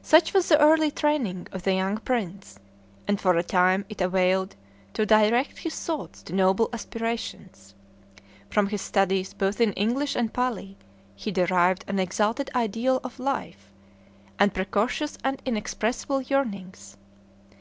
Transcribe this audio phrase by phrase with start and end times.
[0.00, 2.60] Such was the early training of the young prince,
[3.08, 4.54] and for a time it availed
[4.94, 7.74] to direct his thoughts to noble aspirations.
[8.48, 10.76] From his studies, both in English and Pali,
[11.16, 13.72] he derived an exalted ideal of life,
[14.38, 16.96] and precocious and inexpressible yearnings.